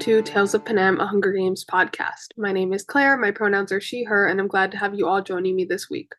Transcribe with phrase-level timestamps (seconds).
[0.00, 2.28] To Tales of Panem, a Hunger Games podcast.
[2.36, 5.08] My name is Claire, my pronouns are she, her, and I'm glad to have you
[5.08, 6.12] all joining me this week.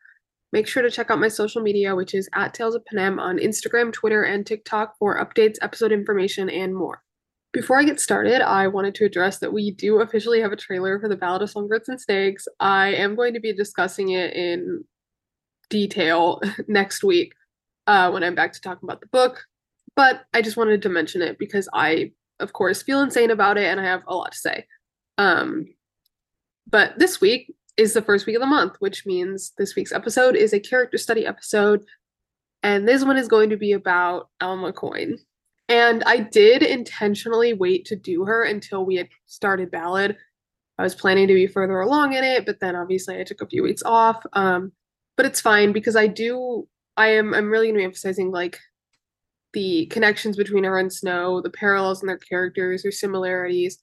[0.52, 3.38] Make sure to check out my social media, which is at Tales of Panem on
[3.38, 7.02] Instagram, Twitter, and TikTok for updates, episode information, and more.
[7.52, 11.00] Before I get started, I wanted to address that we do officially have a trailer
[11.00, 12.46] for the Ballad of Songbirds and Snakes.
[12.60, 14.84] I am going to be discussing it in
[15.70, 17.32] detail next week
[17.86, 19.46] uh, when I'm back to talk about the book,
[19.96, 23.64] but I just wanted to mention it because I of course, feel insane about it,
[23.64, 24.66] and I have a lot to say.
[25.18, 25.66] Um,
[26.68, 30.36] but this week is the first week of the month, which means this week's episode
[30.36, 31.84] is a character study episode,
[32.62, 35.18] and this one is going to be about Alma Coin.
[35.68, 40.16] And I did intentionally wait to do her until we had started Ballad.
[40.78, 43.46] I was planning to be further along in it, but then obviously I took a
[43.46, 44.24] few weeks off.
[44.32, 44.72] Um,
[45.16, 46.66] but it's fine because I do.
[46.96, 47.34] I am.
[47.34, 48.58] I'm really going to be emphasizing like
[49.52, 53.78] the connections between her and Snow, the parallels in their characters, or similarities.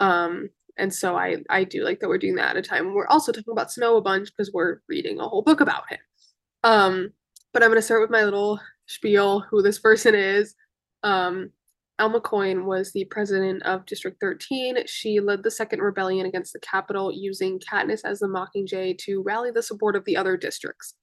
[0.00, 2.94] Um, and so I I do like that we're doing that at a time.
[2.94, 5.98] We're also talking about Snow a bunch because we're reading a whole book about him.
[6.64, 7.12] Um,
[7.52, 10.54] but I'm gonna start with my little spiel who this person is.
[11.02, 11.50] Um,
[11.98, 14.86] Alma Coin was the president of District 13.
[14.86, 19.50] She led the second rebellion against the Capitol using Katniss as the Mockingjay to rally
[19.50, 20.94] the support of the other districts.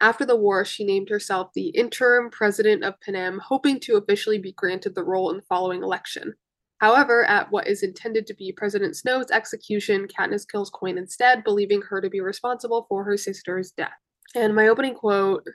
[0.00, 4.52] After the war, she named herself the interim president of Panem, hoping to officially be
[4.52, 6.34] granted the role in the following election.
[6.78, 11.82] However, at what is intended to be President Snow's execution, Katniss kills Coin instead, believing
[11.82, 13.92] her to be responsible for her sister's death.
[14.34, 15.46] And my opening quote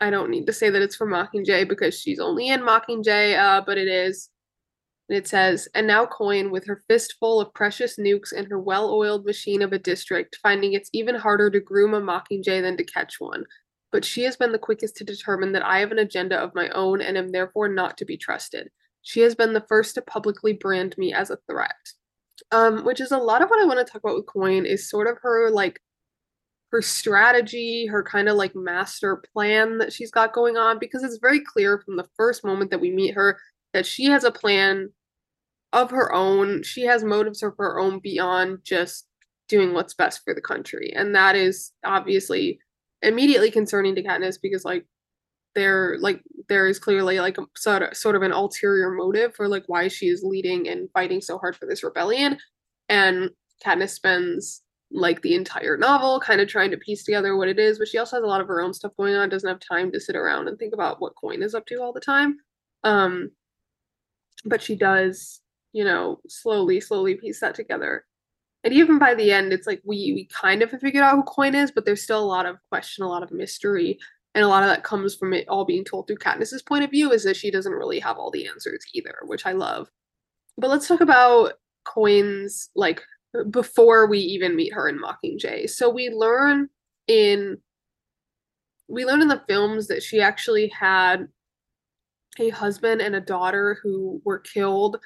[0.00, 3.62] I don't need to say that it's from Mockingjay because she's only in Mockingjay, uh,
[3.64, 4.30] but it is.
[5.08, 8.92] And it says, and now Coin, with her fistful of precious nukes and her well
[8.92, 12.84] oiled machine of a district, finding it's even harder to groom a mockingjay than to
[12.84, 13.44] catch one.
[13.90, 16.68] But she has been the quickest to determine that I have an agenda of my
[16.70, 18.68] own and am therefore not to be trusted.
[19.00, 21.76] She has been the first to publicly brand me as a threat.
[22.52, 24.88] Um, which is a lot of what I want to talk about with Coin is
[24.88, 25.80] sort of her like
[26.70, 31.18] her strategy, her kind of like master plan that she's got going on, because it's
[31.18, 33.40] very clear from the first moment that we meet her
[33.72, 34.90] that she has a plan
[35.72, 36.62] of her own.
[36.62, 39.06] She has motives of her own beyond just
[39.48, 40.92] doing what's best for the country.
[40.94, 42.60] And that is obviously
[43.02, 44.84] immediately concerning to Katniss because like
[45.54, 49.64] there like there is clearly like sort of sort of an ulterior motive for like
[49.66, 52.38] why she is leading and fighting so hard for this rebellion.
[52.88, 53.30] And
[53.64, 57.78] Katniss spends like the entire novel kind of trying to piece together what it is,
[57.78, 59.92] but she also has a lot of her own stuff going on, doesn't have time
[59.92, 62.36] to sit around and think about what Coin is up to all the time.
[62.84, 63.30] Um
[64.44, 65.40] but she does
[65.72, 68.04] you know, slowly, slowly piece that together.
[68.64, 71.22] And even by the end, it's like we we kind of have figured out who
[71.22, 73.98] Coin is, but there's still a lot of question, a lot of mystery,
[74.34, 76.90] and a lot of that comes from it all being told through Katniss's point of
[76.90, 79.88] view, is that she doesn't really have all the answers either, which I love.
[80.56, 83.02] But let's talk about Coin's like
[83.50, 85.70] before we even meet her in Mockingjay.
[85.70, 86.68] So we learn
[87.06, 87.58] in
[88.88, 91.28] we learn in the films that she actually had
[92.38, 94.98] a husband and a daughter who were killed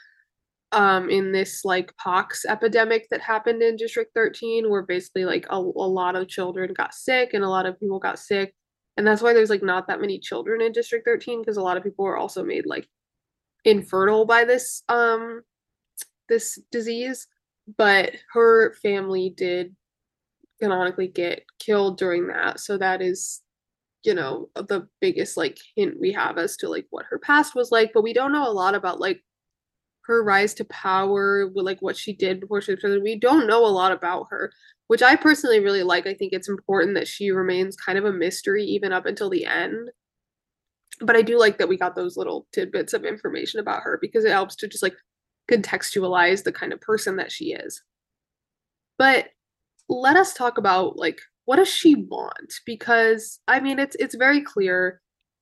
[0.72, 5.56] um in this like pox epidemic that happened in district 13 where basically like a,
[5.56, 8.54] a lot of children got sick and a lot of people got sick.
[8.96, 11.76] And that's why there's like not that many children in district 13 because a lot
[11.76, 12.88] of people were also made like
[13.64, 15.42] infertile by this um
[16.28, 17.26] this disease.
[17.76, 19.76] But her family did
[20.60, 22.60] canonically get killed during that.
[22.60, 23.42] So that is
[24.04, 27.70] you know the biggest like hint we have as to like what her past was
[27.70, 27.92] like.
[27.92, 29.22] But we don't know a lot about like
[30.06, 33.04] her rise to power, like what she did before she was president.
[33.04, 34.52] We don't know a lot about her,
[34.88, 36.06] which I personally really like.
[36.06, 39.46] I think it's important that she remains kind of a mystery even up until the
[39.46, 39.90] end.
[41.00, 44.24] But I do like that we got those little tidbits of information about her because
[44.24, 44.96] it helps to just like
[45.50, 47.82] contextualize the kind of person that she is.
[48.98, 49.28] But
[49.88, 52.54] let us talk about like what does she want?
[52.66, 55.00] Because I mean it's it's very clear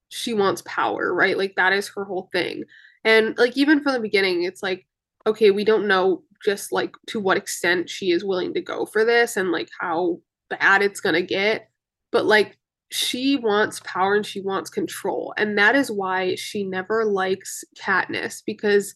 [0.08, 1.36] she wants power, right?
[1.36, 2.64] Like that is her whole thing.
[3.04, 4.86] And like even from the beginning, it's like,
[5.26, 9.04] okay, we don't know just like to what extent she is willing to go for
[9.04, 10.18] this and like how
[10.48, 11.68] bad it's gonna get.
[12.12, 12.58] But like
[12.90, 15.32] she wants power and she wants control.
[15.36, 18.94] And that is why she never likes Katniss because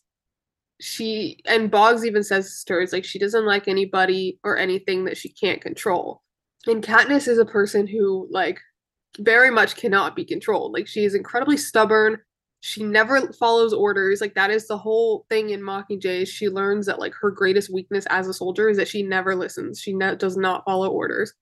[0.81, 5.05] she and Boggs even says to her, stories like she doesn't like anybody or anything
[5.05, 6.23] that she can't control.
[6.67, 8.59] And Katniss is a person who like
[9.21, 10.73] very much cannot be controlled.
[10.73, 12.19] Like she is incredibly stubborn
[12.67, 16.99] she never follows orders like that is the whole thing in mockingjay she learns that
[16.99, 19.79] like her greatest weakness as a soldier is that she never listens.
[19.79, 21.35] She ne- does not follow orders.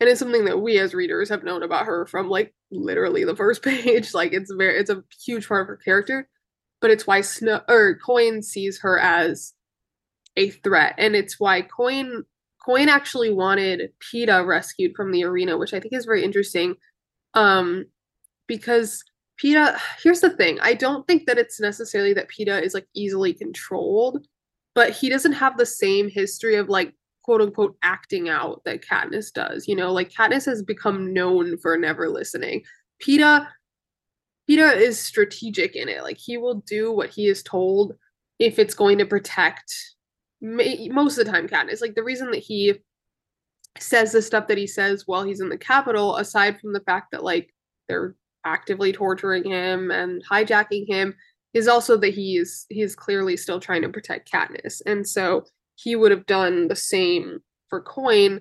[0.00, 3.36] And it's something that we as readers have known about her from like literally the
[3.36, 4.14] first page.
[4.14, 6.28] Like it's very it's a huge part of her character.
[6.80, 9.54] But it's why snow or coin sees her as
[10.36, 10.96] a threat.
[10.98, 12.24] And it's why Coin
[12.66, 16.74] Coin actually wanted Peeta rescued from the arena, which I think is very interesting.
[17.34, 17.86] Um,
[18.48, 19.04] because
[19.42, 20.58] Peeta, here's the thing.
[20.60, 24.26] I don't think that it's necessarily that Peeta is like easily controlled,
[24.74, 29.32] but he doesn't have the same history of like quote unquote acting out that Katniss
[29.32, 29.68] does.
[29.68, 32.62] You know, like Katniss has become known for never listening.
[33.02, 33.46] Peeta
[34.48, 36.02] Peeta is strategic in it.
[36.02, 37.94] Like he will do what he is told
[38.38, 39.72] if it's going to protect
[40.40, 41.80] most of the time Katniss.
[41.80, 42.74] Like the reason that he
[43.78, 47.12] says the stuff that he says while he's in the Capitol, aside from the fact
[47.12, 47.54] that like
[47.88, 48.14] they're
[48.44, 51.14] actively torturing him and hijacking him,
[51.54, 54.80] is also that he is he's clearly still trying to protect Katniss.
[54.86, 55.44] And so
[55.76, 58.40] he would have done the same for Coin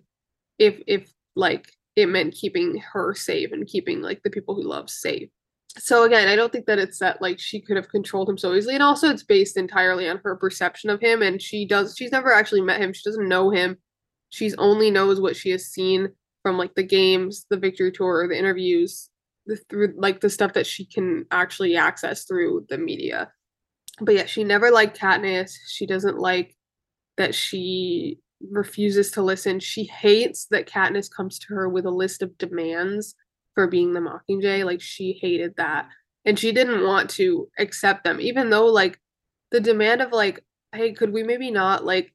[0.60, 4.90] if if like it meant keeping her safe and keeping like the people who love
[4.90, 5.30] safe
[5.80, 8.54] so again, I don't think that it's that like she could have controlled him so
[8.54, 8.76] easily.
[8.76, 11.22] And also it's based entirely on her perception of him.
[11.22, 12.94] And she does she's never actually met him.
[12.94, 13.78] She doesn't know him.
[14.30, 16.10] She's only knows what she has seen
[16.44, 19.10] from like the games, the victory tour, the interviews,
[19.48, 23.32] the through like the stuff that she can actually access through the media.
[24.00, 25.54] But yeah, she never liked Katniss.
[25.68, 26.56] She doesn't like
[27.18, 28.20] that she
[28.52, 29.60] refuses to listen.
[29.60, 33.16] She hates that Katniss comes to her with a list of demands
[33.56, 34.64] for being the Mockingjay.
[34.64, 35.90] Like she hated that.
[36.26, 39.00] And she didn't want to accept them, even though like
[39.50, 40.44] the demand of like,
[40.74, 42.14] hey, could we maybe not like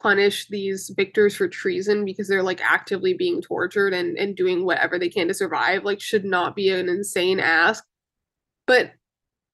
[0.00, 4.98] punish these victors for treason because they're like actively being tortured and, and doing whatever
[4.98, 7.84] they can to survive, like should not be an insane ask.
[8.66, 8.92] But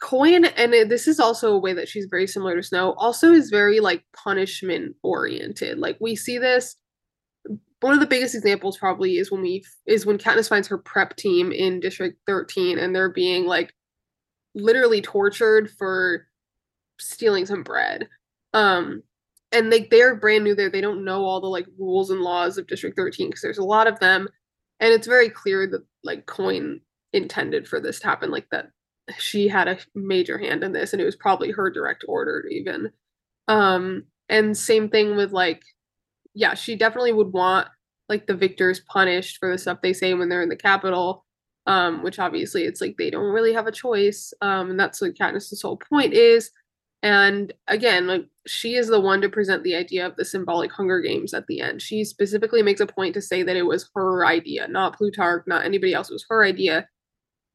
[0.00, 3.50] Coin, and this is also a way that she's very similar to Snow, also is
[3.50, 5.78] very like punishment oriented.
[5.78, 6.76] Like we see this
[7.80, 11.16] one of the biggest examples probably is when we is when Katniss finds her prep
[11.16, 13.72] team in District 13 and they're being like
[14.54, 16.26] literally tortured for
[16.98, 18.08] stealing some bread.
[18.52, 19.02] Um
[19.52, 20.70] and they they're brand new there.
[20.70, 23.64] They don't know all the like rules and laws of District 13 because there's a
[23.64, 24.28] lot of them.
[24.80, 26.80] And it's very clear that like Coin
[27.12, 28.70] intended for this to happen, like that
[29.18, 32.90] she had a major hand in this and it was probably her direct order even.
[33.48, 35.62] Um and same thing with like
[36.34, 37.68] yeah, she definitely would want
[38.08, 41.24] like the victors punished for the stuff they say when they're in the Capitol.
[41.66, 44.32] Um, which obviously it's like they don't really have a choice.
[44.40, 46.50] Um, and that's what Katniss's whole point is.
[47.02, 51.00] And again, like she is the one to present the idea of the symbolic Hunger
[51.00, 51.80] Games at the end.
[51.80, 55.64] She specifically makes a point to say that it was her idea, not Plutarch, not
[55.64, 56.10] anybody else.
[56.10, 56.88] It was her idea.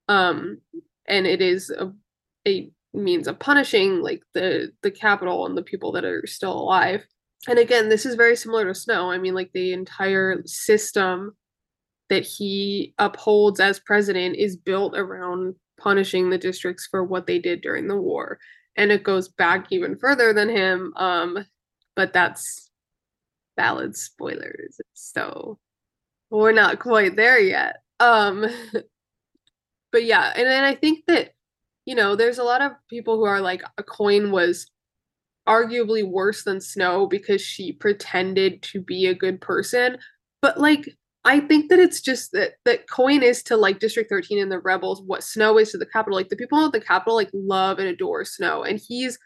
[0.07, 0.61] Um,
[1.07, 1.91] and it is a,
[2.47, 7.05] a means of punishing like the the Capitol and the people that are still alive
[7.47, 9.11] and again, this is very similar to Snow.
[9.11, 11.35] I mean, like the entire system
[12.09, 17.61] that he upholds as president is built around punishing the districts for what they did
[17.61, 18.39] during the war.
[18.75, 20.93] And it goes back even further than him.
[20.95, 21.45] Um,
[21.95, 22.71] but that's
[23.55, 24.79] Ballad spoilers.
[24.93, 25.59] So
[26.29, 27.77] we're not quite there yet.
[27.99, 28.45] Um,
[29.91, 31.33] but yeah, and then I think that,
[31.85, 34.67] you know, there's a lot of people who are like, a coin was
[35.47, 39.97] arguably worse than Snow because she pretended to be a good person.
[40.41, 44.39] But like I think that it's just that that Coin is to like District 13
[44.39, 46.17] and the rebels what Snow is to the Capitol.
[46.17, 48.63] Like the people at the Capitol like love and adore Snow.
[48.63, 49.17] And he's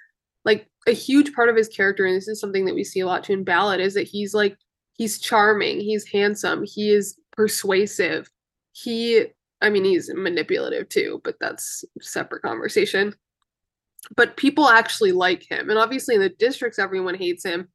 [0.46, 3.08] like a huge part of his character, and this is something that we see a
[3.08, 4.58] lot too in Ballad, is that he's like
[4.94, 8.30] he's charming, he's handsome, he is persuasive.
[8.74, 9.25] He
[9.62, 13.16] I mean he's manipulative too, but that's separate conversation
[14.16, 15.70] but people actually like him.
[15.70, 17.68] And obviously in the districts everyone hates him.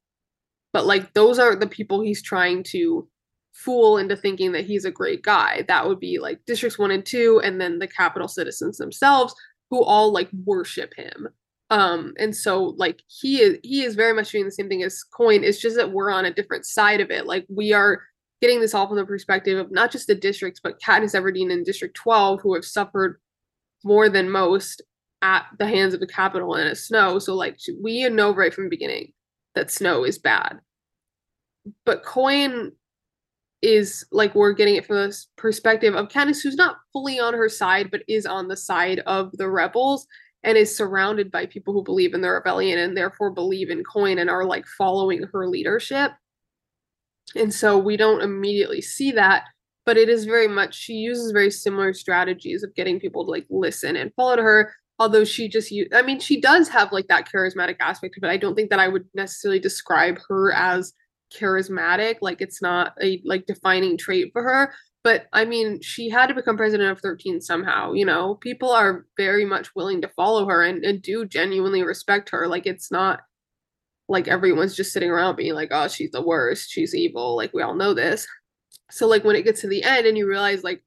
[0.73, 3.09] But like those are the people he's trying to
[3.53, 5.65] fool into thinking that he's a great guy.
[5.69, 9.35] That would be like districts 1 and 2 and then the Capitol citizens themselves
[9.71, 11.29] who all like worship him.
[11.71, 15.03] Um and so like he is he is very much doing the same thing as
[15.03, 15.45] Coin.
[15.45, 17.27] It's just that we're on a different side of it.
[17.27, 18.03] Like we are
[18.41, 21.65] getting this all from the perspective of not just the districts, but Katniss Everdeen and
[21.65, 23.21] District 12 who have suffered
[23.85, 24.83] more than most
[25.23, 27.19] at the hands of the Capitol and it's Snow.
[27.19, 29.13] So like we know right from the beginning
[29.55, 30.59] that Snow is bad.
[31.85, 32.73] But Coin
[33.63, 37.49] is like we're getting it from the perspective of Katniss, who's not fully on her
[37.49, 40.07] side, but is on the side of the rebels
[40.43, 44.19] and is surrounded by people who believe in the rebellion and therefore believe in Coin
[44.19, 46.13] and are like following her leadership.
[47.37, 49.45] And so we don't immediately see that,
[49.87, 53.47] but it is very much she uses very similar strategies of getting people to like
[53.49, 57.27] listen and follow to her although she just i mean she does have like that
[57.27, 60.93] charismatic aspect but i don't think that i would necessarily describe her as
[61.39, 64.73] charismatic like it's not a like defining trait for her
[65.05, 69.07] but i mean she had to become president of 13 somehow you know people are
[69.17, 73.21] very much willing to follow her and, and do genuinely respect her like it's not
[74.13, 77.63] like everyone's just sitting around being like, oh, she's the worst, she's evil, like we
[77.63, 78.27] all know this.
[78.91, 80.85] So like when it gets to the end and you realize like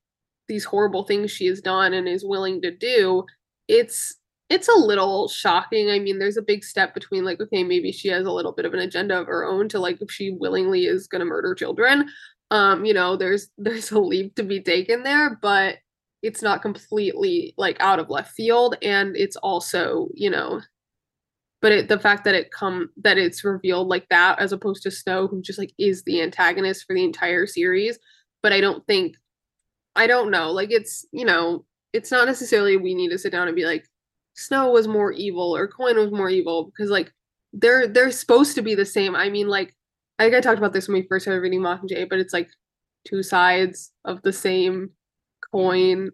[0.48, 3.24] these horrible things she has done and is willing to do,
[3.68, 4.16] it's
[4.50, 5.90] it's a little shocking.
[5.90, 8.66] I mean, there's a big step between like, okay, maybe she has a little bit
[8.66, 12.10] of an agenda of her own to like if she willingly is gonna murder children.
[12.52, 15.78] Um, you know, there's there's a leap to be taken there, but
[16.22, 20.62] it's not completely like out of left field and it's also, you know,
[21.62, 24.92] but it, the fact that it come that it's revealed like that as opposed to
[24.92, 27.98] Snow who just like is the antagonist for the entire series,
[28.44, 29.16] but I don't think
[29.96, 33.48] I don't know, like it's, you know, it's not necessarily we need to sit down
[33.48, 33.88] and be like
[34.36, 37.12] Snow was more evil or Coin was more evil because like
[37.54, 39.16] they're they're supposed to be the same.
[39.16, 39.74] I mean, like
[40.20, 42.50] I think I talked about this when we first started reading Mockingjay, but it's like
[43.06, 44.92] two sides of the same
[45.52, 46.12] coin.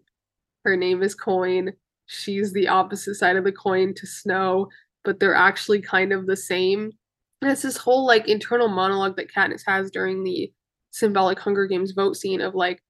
[0.64, 1.72] Her name is Coin.
[2.06, 4.68] She's the opposite side of the coin to Snow,
[5.04, 6.92] but they're actually kind of the same.
[7.40, 10.52] And it's this whole like internal monologue that Katniss has during the
[10.90, 12.82] symbolic Hunger Games vote scene of like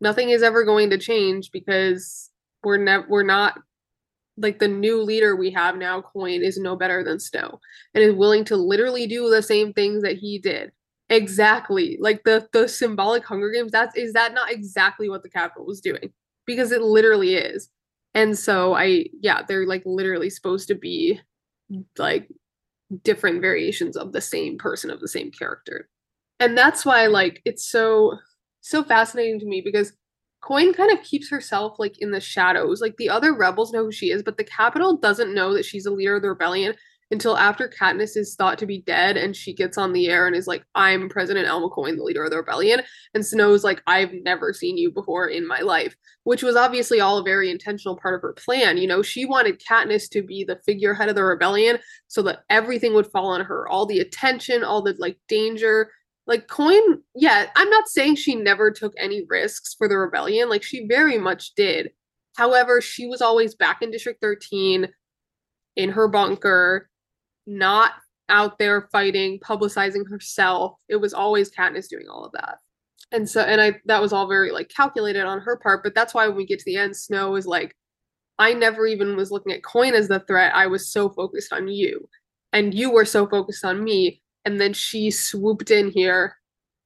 [0.00, 2.30] nothing is ever going to change because
[2.64, 3.58] we're never we're not
[4.36, 7.60] like the new leader we have now, Coin, is no better than Snow
[7.94, 10.72] and is willing to literally do the same things that he did.
[11.08, 11.96] Exactly.
[12.00, 15.80] Like the the symbolic Hunger Games, that's is that not exactly what the Capitol was
[15.80, 16.12] doing?
[16.46, 17.70] Because it literally is.
[18.14, 21.20] And so I yeah, they're like literally supposed to be
[21.98, 22.28] like
[23.02, 25.88] different variations of the same person of the same character.
[26.40, 28.18] And that's why like it's so
[28.60, 29.92] so fascinating to me because
[30.46, 32.80] Coin kind of keeps herself like in the shadows.
[32.80, 35.86] Like the other rebels know who she is, but the Capitol doesn't know that she's
[35.86, 36.74] a leader of the rebellion
[37.10, 40.36] until after Katniss is thought to be dead and she gets on the air and
[40.36, 42.82] is like, I'm President Alma Coin, the leader of the rebellion.
[43.12, 47.18] And Snow's like, I've never seen you before in my life, which was obviously all
[47.18, 48.76] a very intentional part of her plan.
[48.76, 52.94] You know, she wanted Katniss to be the figurehead of the rebellion so that everything
[52.94, 55.90] would fall on her, all the attention, all the like danger,
[56.26, 56.80] like coin
[57.14, 61.18] yeah i'm not saying she never took any risks for the rebellion like she very
[61.18, 61.90] much did.
[62.36, 64.88] However she was always back in district 13
[65.76, 66.90] in her bunker
[67.46, 67.92] not
[68.28, 70.74] out there fighting publicizing herself.
[70.88, 72.58] It was always katniss doing all of that.
[73.12, 76.12] And so and i that was all very like calculated on her part but that's
[76.12, 77.74] why when we get to the end snow is like
[78.38, 80.54] i never even was looking at coin as the threat.
[80.54, 82.08] I was so focused on you
[82.52, 86.36] and you were so focused on me and then she swooped in here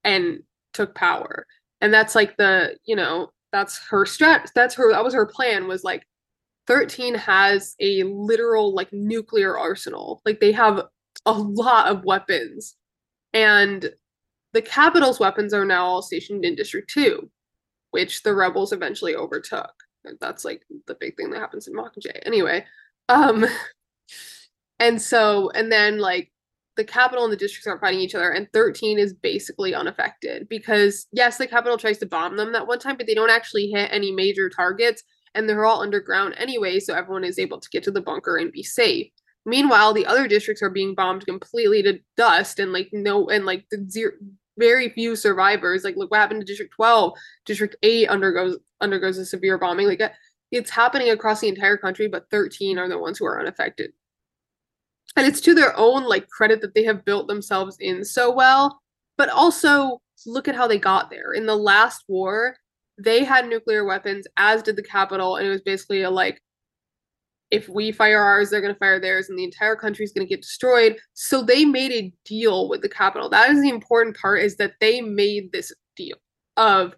[0.02, 1.46] and took power.
[1.80, 5.68] And that's like the you know that's her strat that's her that was her plan
[5.68, 6.04] was like
[6.66, 10.22] 13 has a literal like nuclear arsenal.
[10.24, 10.82] Like they have
[11.26, 12.76] a lot of weapons.
[13.32, 13.90] And
[14.52, 17.30] the Capitol's weapons are now all stationed in district 2
[17.92, 19.72] which the rebels eventually overtook.
[20.20, 22.20] That's like the big thing that happens in mockingjay.
[22.24, 22.64] Anyway
[23.08, 23.44] um
[24.78, 26.29] and so and then like
[26.80, 31.06] the Capitol and the districts aren't fighting each other, and 13 is basically unaffected because,
[31.12, 33.90] yes, the Capitol tries to bomb them that one time, but they don't actually hit
[33.92, 35.02] any major targets,
[35.34, 38.50] and they're all underground anyway, so everyone is able to get to the bunker and
[38.50, 39.08] be safe.
[39.44, 43.66] Meanwhile, the other districts are being bombed completely to dust, and like no, and like
[43.70, 44.12] the zero,
[44.56, 45.84] very few survivors.
[45.84, 47.12] Like, look what happened to District 12.
[47.44, 49.87] District 8 undergoes undergoes a severe bombing.
[49.87, 50.08] Like, uh,
[50.50, 53.92] it's happening across the entire country, but 13 are the ones who are unaffected
[55.16, 58.80] and it's to their own like credit that they have built themselves in so well.
[59.16, 61.32] But also look at how they got there.
[61.32, 62.56] In the last war
[63.02, 66.40] they had nuclear weapons as did the Capitol and it was basically a like
[67.50, 70.26] if we fire ours they're going to fire theirs and the entire country is going
[70.26, 70.96] to get destroyed.
[71.14, 73.28] So they made a deal with the Capitol.
[73.28, 76.16] That is the important part is that they made this deal
[76.56, 76.94] of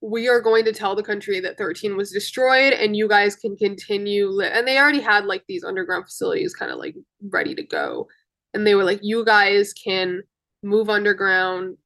[0.00, 3.56] we are going to tell the country that 13 was destroyed and you guys can
[3.56, 4.46] continue li-.
[4.46, 6.94] and they already had like these underground facilities kind of like
[7.30, 8.06] ready to go
[8.54, 10.22] and they were like you guys can
[10.62, 11.76] move underground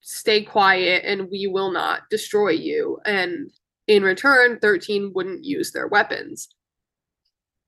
[0.00, 3.50] stay quiet and we will not destroy you and
[3.86, 6.48] in return 13 wouldn't use their weapons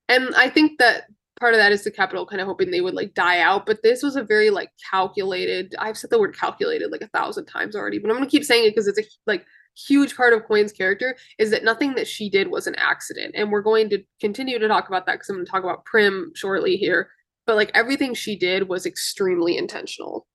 [0.09, 1.05] and i think that
[1.39, 3.83] part of that is the Capitol kind of hoping they would like die out but
[3.83, 7.75] this was a very like calculated i've said the word calculated like a thousand times
[7.75, 9.45] already but i'm gonna keep saying it because it's a like
[9.87, 13.51] huge part of coin's character is that nothing that she did was an accident and
[13.51, 16.31] we're going to continue to talk about that because i'm going to talk about prim
[16.33, 17.09] shortly here
[17.45, 20.25] but like everything she did was extremely intentional.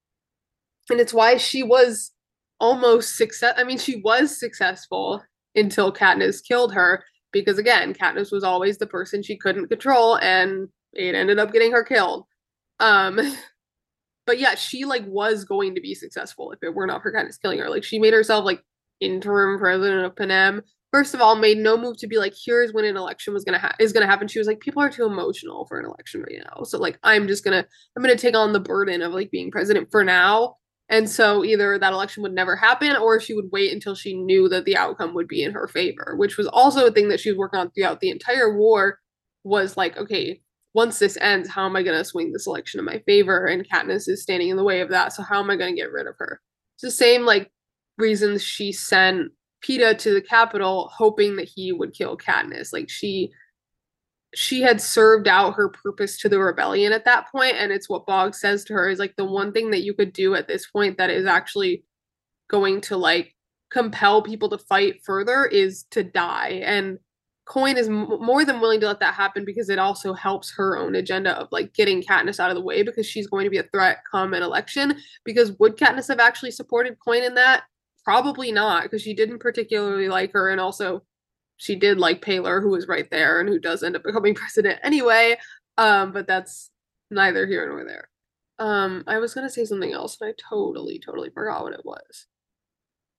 [0.90, 2.12] And it's why she was
[2.58, 5.22] almost success i mean she was successful
[5.54, 7.02] until katniss killed her
[7.32, 11.72] because again katniss was always the person she couldn't control and it ended up getting
[11.72, 12.26] her killed.
[12.78, 13.20] Um,
[14.26, 17.40] but yeah, she like was going to be successful if it were not for Katniss
[17.40, 17.70] killing her.
[17.70, 18.62] Like she made herself like
[19.00, 22.84] interim president of Panem, first of all made no move to be like here's when
[22.84, 25.66] an election was gonna ha- is gonna happen she was like people are too emotional
[25.66, 27.64] for an election right now so like i'm just gonna
[27.96, 30.56] i'm gonna take on the burden of like being president for now
[30.88, 34.48] and so either that election would never happen or she would wait until she knew
[34.48, 37.30] that the outcome would be in her favor which was also a thing that she
[37.30, 38.98] was working on throughout the entire war
[39.44, 40.40] was like okay
[40.74, 43.46] once this ends how am i going to swing this election in my favor?
[43.46, 45.80] And katniss is standing in the way of that so how am i going to
[45.80, 46.40] get rid of her?
[46.76, 47.50] It's the same like
[47.98, 52.72] reasons she sent Peeta to the Capitol hoping that he would kill Katniss.
[52.72, 53.30] Like she
[54.34, 58.06] she had served out her purpose to the rebellion at that point and it's what
[58.06, 60.68] Boggs says to her is like the one thing that you could do at this
[60.70, 61.82] point that is actually
[62.48, 63.34] going to like
[63.70, 66.62] compel people to fight further is to die.
[66.64, 66.98] And
[67.50, 70.78] Coin is m- more than willing to let that happen because it also helps her
[70.78, 73.58] own agenda of like getting Katniss out of the way because she's going to be
[73.58, 74.96] a threat come an election.
[75.24, 77.64] Because would Katniss have actually supported Coin in that?
[78.04, 81.02] Probably not, because she didn't particularly like her, and also
[81.56, 84.78] she did like Paylor, who was right there and who does end up becoming president
[84.84, 85.36] anyway.
[85.76, 86.70] Um, but that's
[87.10, 88.08] neither here nor there.
[88.60, 92.26] Um, I was gonna say something else, and I totally, totally forgot what it was.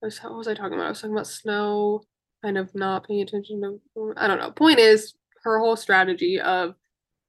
[0.00, 0.86] was what was I talking about?
[0.86, 2.04] I was talking about Snow,
[2.42, 4.14] kind of not paying attention to.
[4.16, 4.50] I don't know.
[4.50, 6.74] Point is, her whole strategy of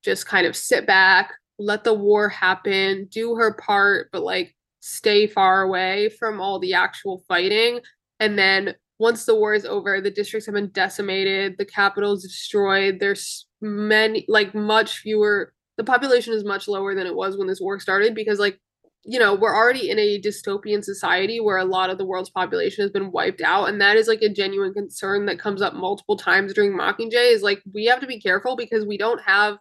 [0.03, 5.27] just kind of sit back, let the war happen, do her part, but like stay
[5.27, 7.79] far away from all the actual fighting.
[8.19, 12.23] And then once the war is over, the districts have been decimated, the Capitol is
[12.23, 12.99] destroyed.
[12.99, 15.53] There's many, like, much fewer.
[15.77, 18.59] The population is much lower than it was when this war started because, like,
[19.05, 22.83] you know, we're already in a dystopian society where a lot of the world's population
[22.83, 23.67] has been wiped out.
[23.67, 27.41] And that is like a genuine concern that comes up multiple times during Mockingjay is
[27.41, 29.57] like, we have to be careful because we don't have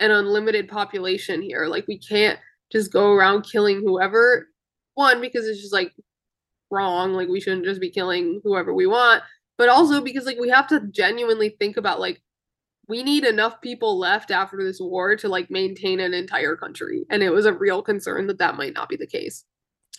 [0.00, 1.66] an unlimited population here.
[1.66, 2.38] Like, we can't
[2.70, 4.48] just go around killing whoever
[4.94, 5.92] one because it's just like
[6.70, 9.22] wrong like we shouldn't just be killing whoever we want
[9.58, 12.20] but also because like we have to genuinely think about like
[12.88, 17.22] we need enough people left after this war to like maintain an entire country and
[17.22, 19.44] it was a real concern that that might not be the case.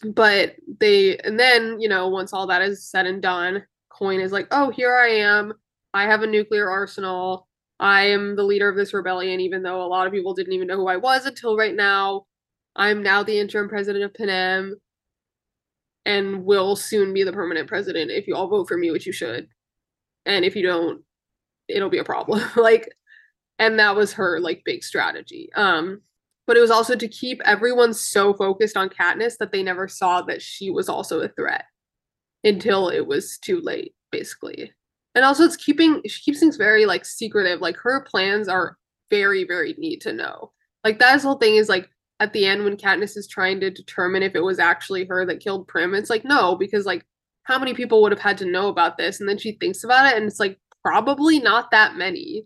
[0.04, 4.32] But they and then you know once all that is said and done coin is
[4.32, 5.54] like oh here i am.
[5.94, 7.48] I have a nuclear arsenal.
[7.80, 10.68] I am the leader of this rebellion even though a lot of people didn't even
[10.68, 12.26] know who i was until right now.
[12.76, 14.76] I'm now the interim president of panem
[16.06, 19.14] and will soon be the permanent president if you all vote for me, which you
[19.14, 19.48] should.
[20.26, 21.04] And if you don't,
[21.68, 22.42] it'll be a problem.
[22.56, 22.94] like,
[23.60, 25.50] and that was her like big strategy.
[25.56, 26.02] Um,
[26.48, 30.22] but it was also to keep everyone so focused on Katniss that they never saw
[30.24, 31.66] that she was also a threat
[32.44, 34.72] until it was too late, basically.
[35.16, 37.62] And also, it's keeping she keeps things very like secretive.
[37.62, 38.78] Like her plans are
[39.10, 40.52] very, very neat to know.
[40.84, 44.24] Like that whole thing is like at the end when Katniss is trying to determine
[44.24, 47.06] if it was actually her that killed Prim, it's like no, because like
[47.44, 49.20] how many people would have had to know about this?
[49.20, 52.46] And then she thinks about it and it's like probably not that many.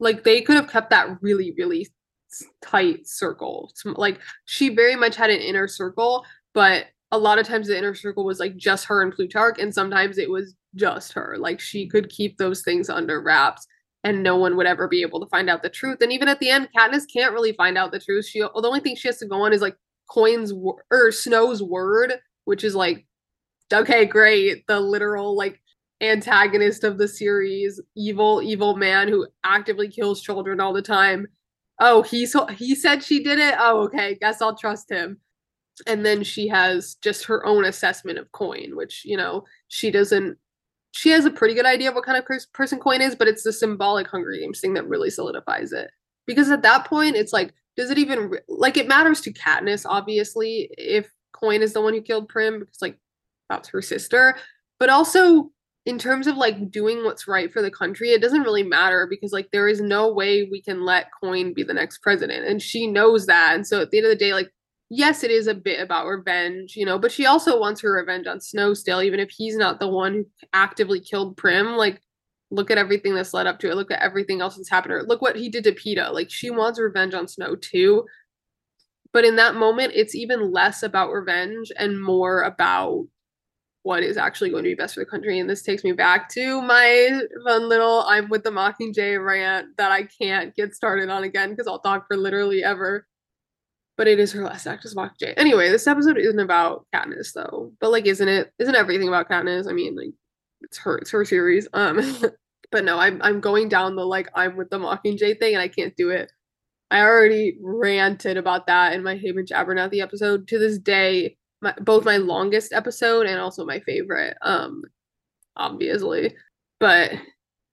[0.00, 1.88] Like they could have kept that really, really
[2.62, 3.72] tight circle.
[3.84, 7.94] Like she very much had an inner circle, but a lot of times the inner
[7.94, 11.36] circle was like just her and Plutarch, and sometimes it was just her.
[11.38, 13.66] Like she could keep those things under wraps
[14.04, 16.02] and no one would ever be able to find out the truth.
[16.02, 18.26] And even at the end, Katniss can't really find out the truth.
[18.26, 19.76] She the only thing she has to go on is like
[20.10, 22.12] Coin's or er, Snow's word,
[22.44, 23.06] which is like,
[23.72, 25.60] okay, great, the literal like
[26.00, 31.26] antagonist of the series, evil, evil man who actively kills children all the time.
[31.78, 33.54] Oh, he's he said she did it.
[33.58, 35.18] Oh, okay, guess I'll trust him.
[35.86, 40.36] And then she has just her own assessment of Coin, which you know she doesn't
[40.92, 43.42] she has a pretty good idea of what kind of person coin is, but it's
[43.42, 45.90] the symbolic Hunger Games thing that really solidifies it.
[46.26, 50.68] Because at that point, it's like, does it even like it matters to Katniss, obviously,
[50.76, 52.98] if Coin is the one who killed Prim because like
[53.48, 54.36] that's her sister,
[54.78, 55.50] but also
[55.86, 59.32] in terms of like doing what's right for the country, it doesn't really matter because
[59.32, 62.86] like there is no way we can let Coin be the next president, and she
[62.86, 63.54] knows that.
[63.54, 64.50] And so at the end of the day, like
[64.90, 68.26] yes, it is a bit about revenge, you know, but she also wants her revenge
[68.26, 71.76] on Snow still, even if he's not the one who actively killed Prim.
[71.76, 72.02] Like,
[72.50, 73.76] look at everything that's led up to it.
[73.76, 75.04] Look at everything else that's happened her.
[75.04, 76.12] Look what he did to Peeta.
[76.12, 78.04] Like, she wants revenge on Snow too.
[79.12, 83.06] But in that moment, it's even less about revenge and more about
[83.82, 85.38] what is actually going to be best for the country.
[85.38, 89.90] And this takes me back to my fun little I'm with the Mockingjay rant that
[89.90, 93.06] I can't get started on again because I'll talk for literally ever
[94.00, 95.34] but it is her last act as Mockingjay.
[95.36, 98.50] Anyway, this episode isn't about Katniss though, but like, isn't it?
[98.58, 99.68] Isn't everything about Katniss?
[99.68, 100.14] I mean, like,
[100.62, 101.68] it's her, it's her series.
[101.74, 102.00] Um,
[102.72, 105.68] but no, I'm I'm going down the like I'm with the Mockingjay thing, and I
[105.68, 106.32] can't do it.
[106.90, 110.48] I already ranted about that in my Haymitch Abernathy episode.
[110.48, 114.36] To this day, my, both my longest episode and also my favorite.
[114.42, 114.82] Um,
[115.56, 116.34] obviously.
[116.78, 117.12] But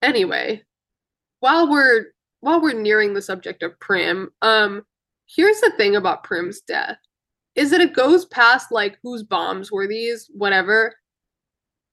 [0.01, 0.63] anyway,
[1.39, 2.07] while we're
[2.41, 4.83] while we're nearing the subject of Prim, um,
[5.25, 6.97] here's the thing about Prim's death
[7.55, 10.93] is that it goes past like whose bombs were these, whatever.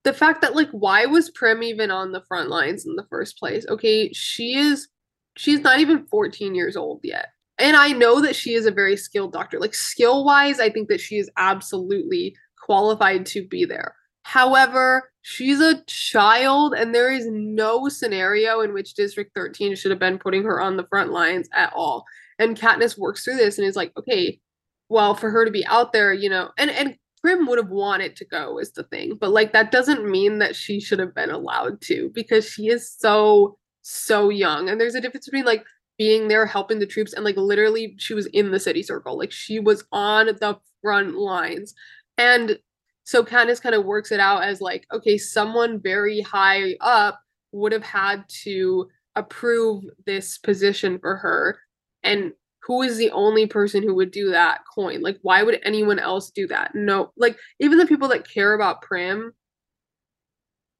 [0.04, 3.38] The fact that like why was Prim even on the front lines in the first
[3.38, 3.64] place?
[3.68, 4.88] Okay, she is
[5.36, 7.28] she's not even 14 years old yet.
[7.58, 9.60] And I know that she is a very skilled doctor.
[9.60, 13.94] Like skill wise, I think that she is absolutely qualified to be there.
[14.24, 20.00] However, she's a child, and there is no scenario in which District 13 should have
[20.00, 22.04] been putting her on the front lines at all.
[22.38, 24.40] And Katniss works through this and is like, okay,
[24.88, 28.16] well, for her to be out there, you know, and and Prim would have wanted
[28.16, 31.30] to go is the thing, but like that doesn't mean that she should have been
[31.30, 35.64] allowed to because she is so so young, and there's a difference between like
[35.98, 39.32] being there helping the troops and like literally she was in the city circle, like
[39.32, 41.74] she was on the front lines,
[42.18, 42.58] and
[43.04, 47.20] so Katniss kind of works it out as like, okay, someone very high up
[47.52, 51.58] would have had to approve this position for her.
[52.02, 55.02] And who is the only person who would do that coin?
[55.02, 56.74] Like, why would anyone else do that?
[56.74, 59.34] No, like, even the people that care about Prim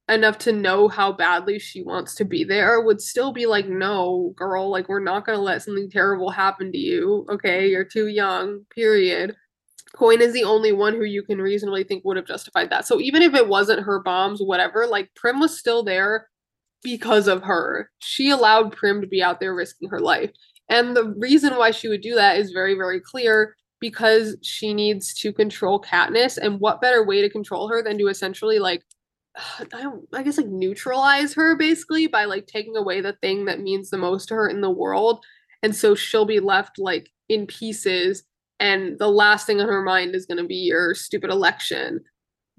[0.08, 4.34] enough to know how badly she wants to be there would still be like, no,
[4.36, 7.26] girl, like, we're not going to let something terrible happen to you.
[7.30, 9.34] Okay, you're too young, period.
[9.94, 12.86] Coin is the only one who you can reasonably think would have justified that.
[12.86, 16.28] So even if it wasn't her bombs, whatever, like Prim was still there
[16.82, 17.90] because of her.
[18.00, 20.30] She allowed Prim to be out there risking her life.
[20.68, 25.14] And the reason why she would do that is very, very clear because she needs
[25.20, 26.38] to control Katniss.
[26.38, 28.82] And what better way to control her than to essentially like
[29.72, 33.90] I, I guess like neutralize her basically by like taking away the thing that means
[33.90, 35.24] the most to her in the world.
[35.62, 38.24] And so she'll be left like in pieces
[38.60, 42.00] and the last thing on her mind is going to be your stupid election.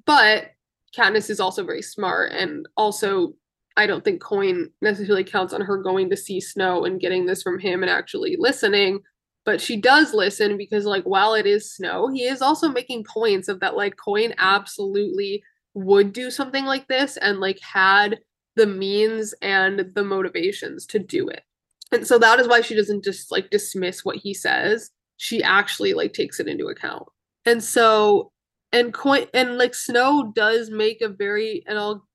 [0.06, 0.52] But
[0.96, 3.34] Katniss is also very smart, and also
[3.78, 7.44] I don't think Coin necessarily counts on her going to see Snow and getting this
[7.44, 9.00] from him and actually listening.
[9.46, 13.48] But she does listen because, like, while it is Snow, he is also making points
[13.48, 15.44] of that, like, Coin absolutely
[15.76, 18.20] would do something like this and, like, had
[18.56, 21.44] the means and the motivations to do it.
[21.92, 25.94] And so that is why she doesn't just, like, dismiss what he says she actually
[25.94, 27.08] like takes it into account.
[27.46, 28.32] And so
[28.72, 32.06] and coin and like Snow does make a very and I'll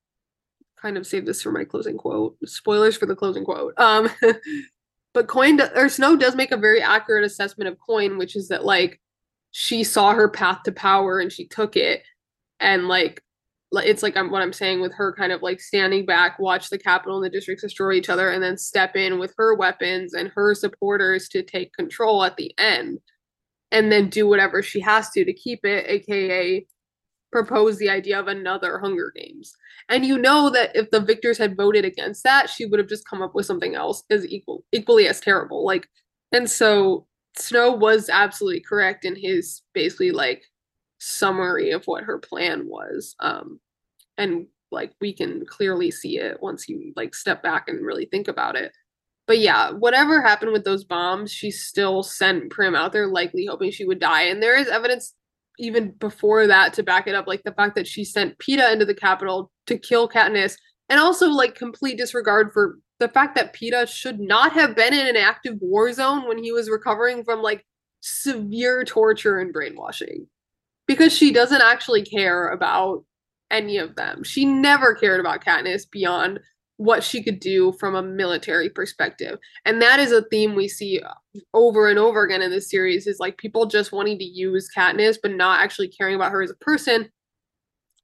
[0.80, 2.36] kind of save this for my closing quote.
[2.44, 3.74] Spoilers for the closing quote.
[3.78, 4.10] Um
[5.14, 8.64] but Coin or Snow does make a very accurate assessment of Coin, which is that
[8.64, 9.00] like
[9.52, 12.02] she saw her path to power and she took it
[12.60, 13.22] and like
[13.72, 16.78] it's like I'm, what I'm saying with her kind of like standing back, watch the
[16.78, 20.30] Capitol and the districts destroy each other, and then step in with her weapons and
[20.34, 22.98] her supporters to take control at the end,
[23.70, 26.66] and then do whatever she has to to keep it, aka
[27.32, 29.54] propose the idea of another Hunger Games.
[29.88, 33.08] And you know that if the victors had voted against that, she would have just
[33.08, 35.64] come up with something else as equal equally as terrible.
[35.64, 35.88] Like,
[36.32, 37.06] and so
[37.36, 40.42] Snow was absolutely correct in his basically like
[41.00, 43.16] summary of what her plan was.
[43.18, 43.58] Um,
[44.16, 48.28] and like we can clearly see it once you like step back and really think
[48.28, 48.72] about it.
[49.26, 53.70] But yeah, whatever happened with those bombs, she still sent Prim out there, likely hoping
[53.70, 54.22] she would die.
[54.22, 55.14] And there is evidence
[55.58, 58.84] even before that to back it up, like the fact that she sent Peeta into
[58.84, 60.56] the Capitol to kill Katniss,
[60.88, 65.06] and also like complete disregard for the fact that Peeta should not have been in
[65.06, 67.64] an active war zone when he was recovering from like
[68.00, 70.26] severe torture and brainwashing
[70.90, 73.04] because she doesn't actually care about
[73.48, 74.24] any of them.
[74.24, 76.40] She never cared about Katniss beyond
[76.78, 79.38] what she could do from a military perspective.
[79.64, 81.00] And that is a theme we see
[81.54, 85.16] over and over again in this series is like people just wanting to use Katniss
[85.22, 87.08] but not actually caring about her as a person.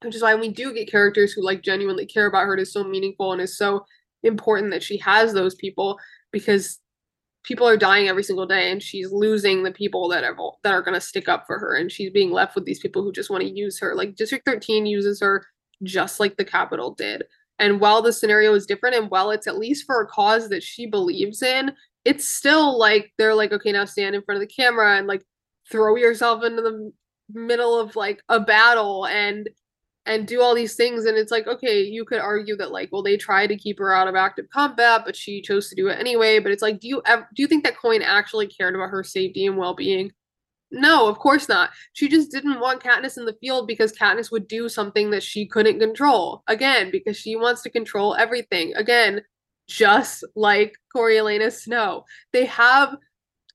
[0.04, 2.54] Which is why we do get characters who like genuinely care about her.
[2.54, 3.84] It is so meaningful and is so
[4.22, 5.98] important that she has those people
[6.30, 6.78] because
[7.46, 10.82] people are dying every single day and she's losing the people that are that are
[10.82, 13.30] going to stick up for her and she's being left with these people who just
[13.30, 13.94] want to use her.
[13.94, 15.46] Like district 13 uses her
[15.82, 17.24] just like the Capitol did.
[17.58, 20.62] And while the scenario is different and while it's at least for a cause that
[20.62, 21.72] she believes in
[22.04, 25.22] it's still like they're like okay now stand in front of the camera and like
[25.70, 26.92] throw yourself into the
[27.32, 29.48] middle of like a battle and
[30.06, 33.02] and do all these things and it's like okay you could argue that like well
[33.02, 35.98] they tried to keep her out of active combat but she chose to do it
[35.98, 38.90] anyway but it's like do you ever do you think that coin actually cared about
[38.90, 40.12] her safety and well-being?
[40.72, 41.70] No of course not.
[41.92, 45.46] She just didn't want Katniss in the field because Katniss would do something that she
[45.46, 46.42] couldn't control.
[46.48, 48.74] Again because she wants to control everything.
[48.74, 49.22] Again
[49.68, 52.04] just like Coriolanus Snow.
[52.32, 52.96] They have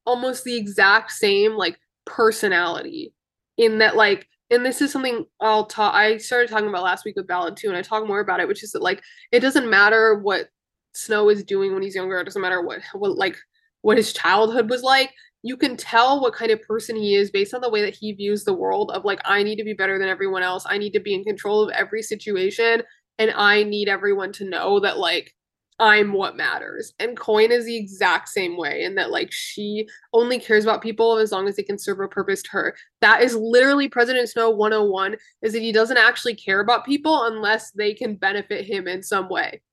[0.06, 3.14] almost the exact same like personality
[3.58, 7.16] in that like and this is something I'll talk I started talking about last week
[7.16, 9.70] with Ballad too, and I talk more about it, which is that like it doesn't
[9.70, 10.50] matter what
[10.94, 13.38] Snow is doing when he's younger, it doesn't matter what what like
[13.82, 15.12] what his childhood was like.
[15.44, 18.12] You can tell what kind of person he is based on the way that he
[18.14, 20.66] views the world of like I need to be better than everyone else.
[20.68, 22.84] I need to be in control of every situation
[23.18, 25.34] and I need everyone to know that like
[25.82, 26.94] I'm what matters.
[27.00, 31.18] And Coin is the exact same way in that like she only cares about people
[31.18, 32.76] as long as they can serve a purpose to her.
[33.02, 37.72] That is literally President Snow 101 is that he doesn't actually care about people unless
[37.72, 39.64] they can benefit him in some way.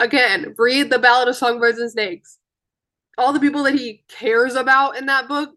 [0.00, 2.38] Again, read the Ballad of Songbirds and Snakes.
[3.18, 5.50] All the people that he cares about in that book,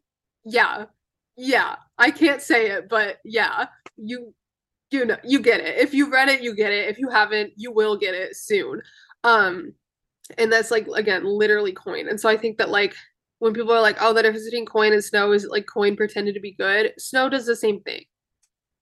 [0.44, 0.88] yeah.
[1.38, 1.78] Yeah.
[1.98, 3.68] I can't say it, but yeah.
[3.96, 4.34] You
[4.92, 5.78] you know you get it.
[5.78, 6.90] If you read it, you get it.
[6.90, 8.82] If you haven't, you will get it soon.
[9.24, 9.74] Um
[10.38, 12.08] and that's like again literally coin.
[12.08, 12.96] And so i think that like
[13.40, 16.34] when people are like oh the difference between coin and snow is like coin pretended
[16.34, 18.06] to be good snow does the same thing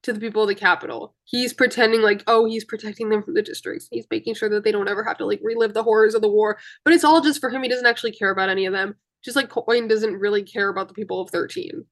[0.04, 1.16] to the people of the capital.
[1.24, 3.88] He's pretending like oh he's protecting them from the districts.
[3.92, 6.30] He's making sure that they don't ever have to like relive the horrors of the
[6.30, 6.58] war.
[6.84, 7.64] But it's all just for him.
[7.64, 8.96] He doesn't actually care about any of them.
[9.24, 11.86] Just like coin doesn't really care about the people of 13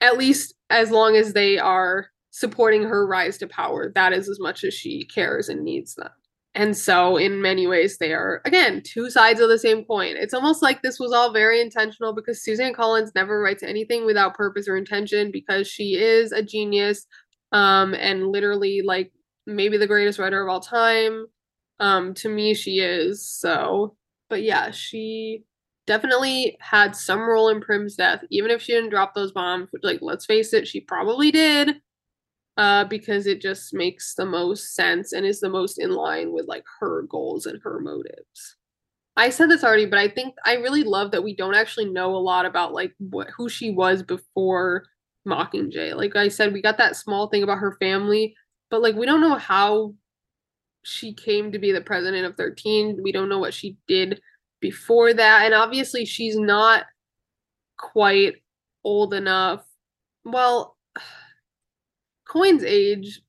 [0.00, 4.38] at least as long as they are supporting her rise to power that is as
[4.38, 6.10] much as she cares and needs them
[6.56, 10.16] and so, in many ways, they are, again, two sides of the same coin.
[10.16, 14.34] It's almost like this was all very intentional because Suzanne Collins never writes anything without
[14.34, 17.06] purpose or intention because she is a genius
[17.52, 19.12] um, and literally, like,
[19.46, 21.26] maybe the greatest writer of all time.
[21.78, 23.28] Um, to me, she is.
[23.28, 23.94] So,
[24.30, 25.44] but yeah, she
[25.86, 29.98] definitely had some role in Prim's death, even if she didn't drop those bombs, like,
[30.00, 31.76] let's face it, she probably did
[32.56, 36.46] uh, because it just makes the most sense and is the most in line with
[36.46, 38.56] like her goals and her motives.
[39.16, 42.14] I said this already, but I think I really love that we don't actually know
[42.14, 44.84] a lot about like what who she was before
[45.26, 45.94] Mockingjay.
[45.94, 48.34] Like I said, we got that small thing about her family,
[48.70, 49.94] but like we don't know how
[50.82, 53.00] she came to be the president of 13.
[53.02, 54.20] We don't know what she did
[54.60, 55.44] before that.
[55.44, 56.84] And obviously she's not
[57.76, 58.36] quite
[58.84, 59.64] old enough.
[60.24, 60.76] Well,
[62.26, 63.20] Coin's age.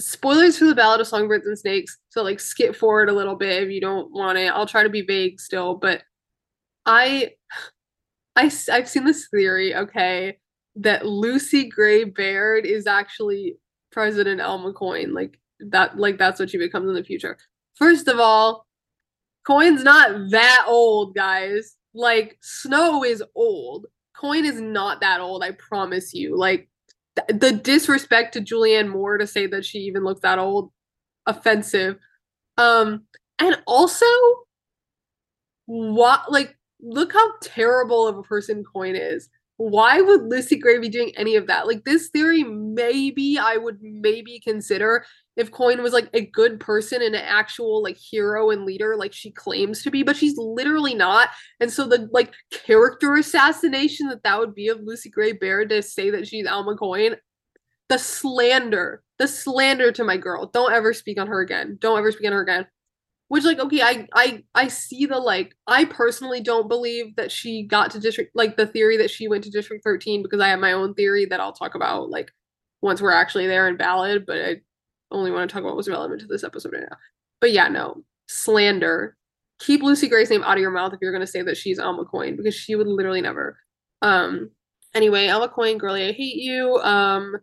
[0.00, 1.98] Spoilers for the Ballad of Songbirds and Snakes.
[2.08, 4.48] So like skip forward a little bit if you don't want it.
[4.48, 6.02] I'll try to be vague still, but
[6.86, 7.32] I
[8.36, 10.38] I I've seen this theory, okay,
[10.76, 13.56] that Lucy Gray Baird is actually
[13.92, 15.14] President Alma Coin.
[15.14, 17.38] Like that like that's what she becomes in the future.
[17.76, 18.66] First of all,
[19.46, 21.76] Coin's not that old, guys.
[21.94, 23.86] Like Snow is old.
[24.16, 26.36] Coin is not that old, I promise you.
[26.36, 26.68] Like
[27.28, 30.72] the disrespect to Julianne Moore to say that she even looked that old,
[31.26, 31.98] offensive.
[32.58, 33.04] Um,
[33.38, 34.06] and also,
[35.66, 39.28] what like look how terrible of a person Coin is.
[39.56, 41.66] Why would Lucy Gray be doing any of that?
[41.66, 47.02] Like this theory, maybe I would maybe consider if Coin was like a good person
[47.02, 50.94] and an actual like hero and leader like she claims to be, but she's literally
[50.94, 51.30] not.
[51.60, 55.82] And so the like character assassination that that would be of Lucy Gray Baird to
[55.82, 57.16] say that she's Alma Coin,
[57.88, 60.46] the slander, the slander to my girl.
[60.46, 61.78] Don't ever speak on her again.
[61.80, 62.66] Don't ever speak on her again.
[63.28, 67.64] Which like okay, I I I see the like I personally don't believe that she
[67.64, 70.60] got to district like the theory that she went to district 13 because I have
[70.60, 72.30] my own theory that I'll talk about like
[72.82, 74.56] once we're actually there and Ballad, but I
[75.10, 76.96] only want to talk about what's relevant to this episode right now.
[77.40, 78.02] But yeah, no.
[78.28, 79.16] Slander.
[79.60, 82.04] Keep Lucy Gray's name out of your mouth if you're gonna say that she's Alma
[82.04, 83.58] Coin, because she would literally never.
[84.02, 84.50] Um
[84.94, 86.76] anyway, Alma Coin, girlie, I hate you.
[86.78, 87.36] Um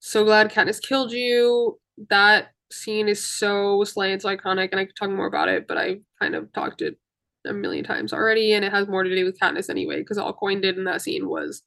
[0.00, 1.78] so glad Katniss killed you.
[2.10, 5.78] That scene is so slaying, it's iconic, and I could talk more about it, but
[5.78, 6.98] I kind of talked it
[7.46, 10.32] a million times already, and it has more to do with Katniss anyway, because all
[10.32, 11.62] Coin did in that scene was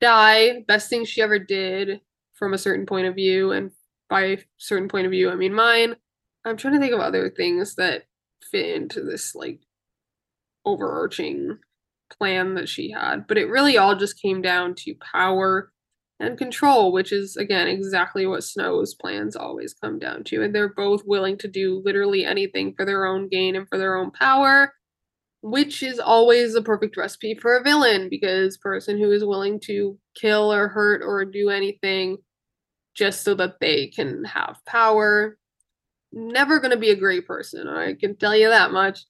[0.00, 0.64] die.
[0.68, 2.00] Best thing she ever did
[2.34, 3.70] from a certain point of view, and
[4.12, 5.96] by a certain point of view, I mean mine.
[6.44, 8.02] I'm trying to think of other things that
[8.42, 9.60] fit into this like
[10.66, 11.56] overarching
[12.18, 15.72] plan that she had, but it really all just came down to power
[16.20, 20.42] and control, which is again exactly what Snow's plans always come down to.
[20.42, 23.96] And they're both willing to do literally anything for their own gain and for their
[23.96, 24.74] own power,
[25.40, 29.98] which is always the perfect recipe for a villain because person who is willing to
[30.14, 32.18] kill or hurt or do anything
[32.94, 35.38] just so that they can have power.
[36.12, 39.00] Never going to be a great person, I can tell you that much.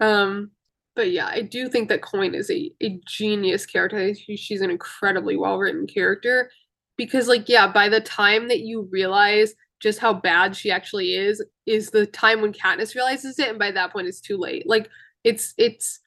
[0.00, 0.50] Um,
[0.94, 4.14] but yeah, I do think that Coin is a, a genius character.
[4.14, 6.50] She's an incredibly well written character
[6.96, 11.42] because, like, yeah, by the time that you realize just how bad she actually is,
[11.66, 14.68] is the time when Katniss realizes it, and by that point, it's too late.
[14.68, 14.90] Like,
[15.24, 16.00] it's it's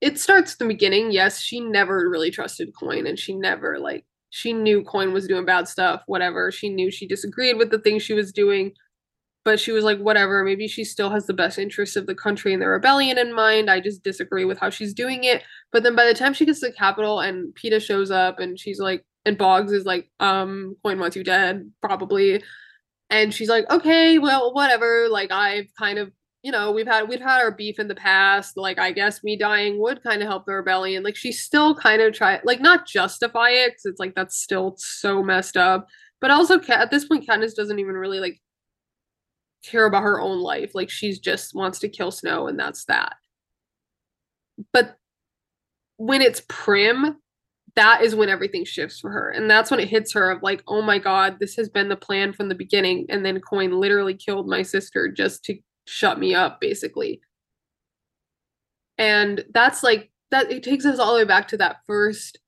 [0.00, 1.10] it starts the beginning.
[1.10, 5.44] Yes, she never really trusted Coin, and she never like she knew Coin was doing
[5.44, 6.50] bad stuff, whatever.
[6.50, 8.72] She knew she disagreed with the things she was doing,
[9.44, 12.54] but she was like, whatever, maybe she still has the best interests of the country
[12.54, 13.68] and the rebellion in mind.
[13.68, 15.42] I just disagree with how she's doing it.
[15.70, 18.58] But then by the time she gets to the Capitol and Peeta shows up and
[18.58, 22.42] she's like, and Boggs is like, um, Coin wants you dead, probably.
[23.10, 25.10] And she's like, okay, well, whatever.
[25.10, 26.10] Like I've kind of,
[26.42, 28.56] you know, we've had we've had our beef in the past.
[28.56, 31.02] Like I guess me dying would kind of help the rebellion.
[31.02, 34.74] Like she still kind of try like not justify it because it's like that's still
[34.76, 35.86] so messed up.
[36.20, 38.40] But also at this point, Katniss doesn't even really like
[39.64, 40.72] care about her own life.
[40.74, 43.14] Like she's just wants to kill Snow and that's that.
[44.72, 44.96] But
[45.96, 47.18] when it's Prim,
[47.76, 49.30] that is when everything shifts for her.
[49.30, 51.96] And that's when it hits her of like, oh my God, this has been the
[51.96, 53.06] plan from the beginning.
[53.08, 57.20] And then Coin literally killed my sister just to shut me up, basically.
[58.98, 62.38] And that's like that it takes us all the way back to that first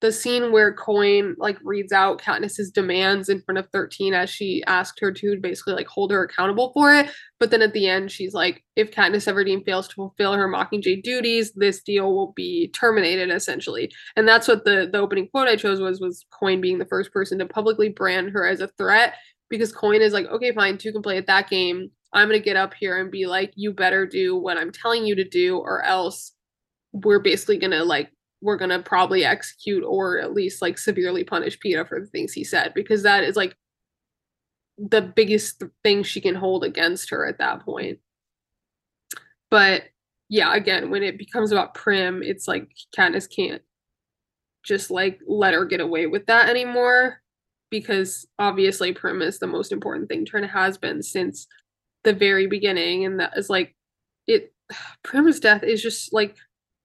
[0.00, 4.64] the scene where Coin like reads out Katniss's demands in front of 13 as she
[4.66, 7.10] asked her to basically like hold her accountable for it.
[7.38, 11.02] But then at the end, she's like, if Katniss Everdeen fails to fulfill her Mockingjay
[11.02, 13.92] duties, this deal will be terminated essentially.
[14.16, 17.12] And that's what the the opening quote I chose was was Coin being the first
[17.12, 19.14] person to publicly brand her as a threat
[19.50, 21.90] because Coin is like, okay, fine, two can play at that game.
[22.12, 25.14] I'm gonna get up here and be like, you better do what I'm telling you
[25.16, 26.32] to do, or else
[26.92, 31.86] we're basically gonna like we're gonna probably execute or at least like severely punish Peeta
[31.86, 33.54] for the things he said because that is like
[34.78, 37.98] the biggest thing she can hold against her at that point.
[39.50, 39.84] But
[40.28, 43.62] yeah, again, when it becomes about Prim, it's like Katniss can't
[44.64, 47.20] just like let her get away with that anymore
[47.70, 51.46] because obviously Prim is the most important thing to and has been since
[52.04, 53.74] the very beginning and that is like
[54.26, 54.52] it
[55.02, 56.36] Prim's death is just like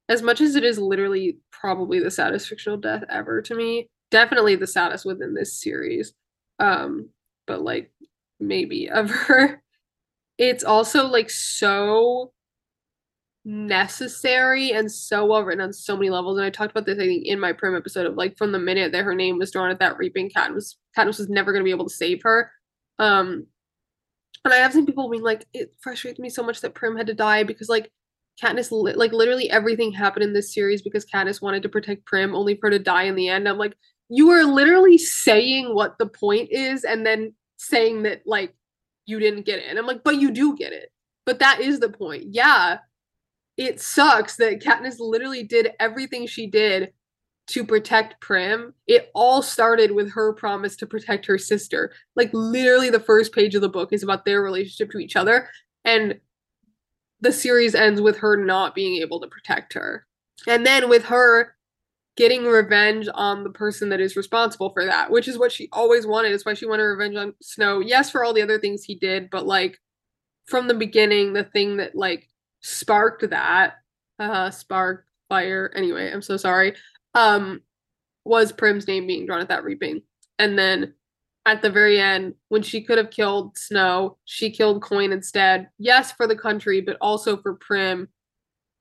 [0.09, 4.55] as much as it is literally probably the saddest fictional death ever to me, definitely
[4.55, 6.13] the saddest within this series.
[6.59, 7.09] Um,
[7.47, 7.91] but like
[8.39, 9.61] maybe ever.
[10.37, 12.33] It's also like so
[13.45, 16.37] necessary and so well written on so many levels.
[16.37, 18.59] And I talked about this, I think, in my prim episode of like from the
[18.59, 21.71] minute that her name was drawn at that reaping, Katniss Katniss was never gonna be
[21.71, 22.51] able to save her.
[22.99, 23.47] Um
[24.45, 27.07] and I have seen people being like, it frustrates me so much that Prim had
[27.07, 27.91] to die because like
[28.41, 32.35] Katniss li- like literally everything happened in this series because Katniss wanted to protect Prim
[32.35, 33.47] only for her to die in the end.
[33.47, 33.75] I'm like,
[34.09, 38.53] you are literally saying what the point is and then saying that like
[39.05, 39.65] you didn't get it.
[39.67, 40.89] And I'm like, but you do get it.
[41.25, 42.25] But that is the point.
[42.27, 42.79] Yeah.
[43.57, 46.91] It sucks that Katniss literally did everything she did
[47.47, 48.73] to protect Prim.
[48.87, 51.91] It all started with her promise to protect her sister.
[52.15, 55.49] Like literally the first page of the book is about their relationship to each other.
[55.83, 56.19] And
[57.21, 60.05] the series ends with her not being able to protect her.
[60.47, 61.55] And then with her
[62.17, 66.07] getting revenge on the person that is responsible for that, which is what she always
[66.07, 66.31] wanted.
[66.31, 67.79] It's why she wanted revenge on Snow.
[67.79, 69.79] Yes, for all the other things he did, but like
[70.45, 72.29] from the beginning, the thing that like
[72.61, 73.75] sparked that,
[74.17, 76.75] uh, spark, fire, anyway, I'm so sorry,
[77.15, 77.61] um,
[78.25, 80.01] was Prim's name being drawn at that reaping.
[80.37, 80.93] And then
[81.45, 85.69] at the very end when she could have killed Snow, she killed Coin instead.
[85.77, 88.09] Yes, for the country, but also for Prim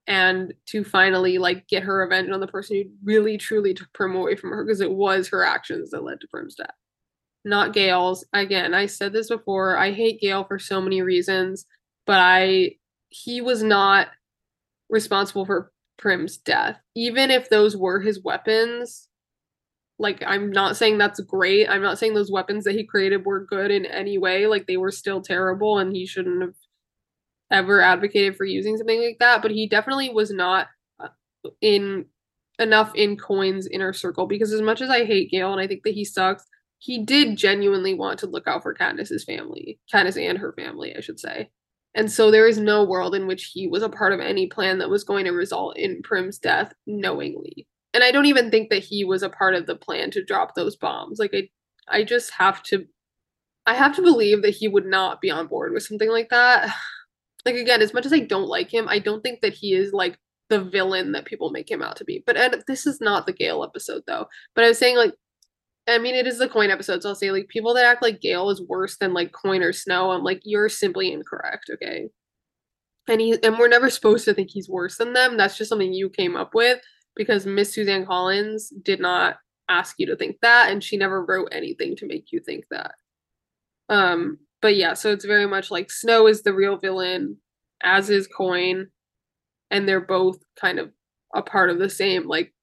[0.07, 4.14] and to finally like get her revenge on the person who really truly took Prim
[4.14, 6.75] away from her because it was her actions that led to Prim's death.
[7.44, 8.25] Not Gale's.
[8.33, 9.77] Again, I said this before.
[9.77, 11.66] I hate Gale for so many reasons,
[12.07, 12.77] but I
[13.11, 14.09] he was not
[14.88, 16.78] responsible for Prim's death.
[16.94, 19.09] Even if those were his weapons,
[19.98, 21.68] like i'm not saying that's great.
[21.68, 24.46] I'm not saying those weapons that he created were good in any way.
[24.46, 26.54] Like they were still terrible and he shouldn't have
[27.50, 29.42] ever advocated for using something like that.
[29.42, 31.09] But he definitely was not uh,
[31.60, 32.06] in
[32.58, 34.27] enough in coin's inner circle.
[34.27, 36.44] Because as much as i hate gale and i think that he sucks
[36.79, 41.00] he did genuinely want to look out for Katniss's family Katniss and her family i
[41.00, 41.48] should say
[41.95, 44.79] and so there is no world in which he was a part of any plan
[44.79, 48.83] that was going to result in prim's death knowingly and I don't even think that
[48.83, 51.19] he was a part of the plan to drop those bombs.
[51.19, 51.49] Like I
[51.88, 52.87] I just have to
[53.67, 56.75] I have to believe that he would not be on board with something like that.
[57.47, 59.92] Like again, as much as I don't like him, I don't think that he is
[59.92, 60.17] like
[60.49, 62.25] the villain that people make him out to be.
[62.25, 64.29] But and this is not the Gale episode though.
[64.55, 65.13] But I was saying like
[65.87, 68.20] I mean it is the coin episode, so I'll say like people that act like
[68.20, 72.08] Gale is worse than like coin or snow, I'm like, you're simply incorrect, okay?
[73.08, 75.37] And he and we're never supposed to think he's worse than them.
[75.37, 76.80] That's just something you came up with
[77.16, 79.37] because Miss Suzanne Collins did not
[79.68, 82.92] ask you to think that and she never wrote anything to make you think that.
[83.90, 87.37] Um but yeah, so it's very much like Snow is the real villain
[87.82, 88.88] as is Coin
[89.70, 90.90] and they're both kind of
[91.35, 92.54] a part of the same like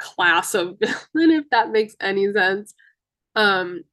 [0.00, 0.96] class of villain,
[1.30, 2.74] if that makes any sense.
[3.36, 3.84] Um,